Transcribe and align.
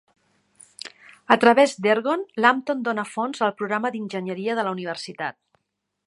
A 1.33 1.35
través 1.43 1.75
d'Ergon, 1.85 2.23
Lampton 2.45 2.81
dóna 2.87 3.05
fons 3.09 3.43
al 3.47 3.53
programa 3.59 3.91
d'enginyeria 3.97 4.57
de 4.61 4.65
la 4.69 4.73
universitat. 4.79 5.39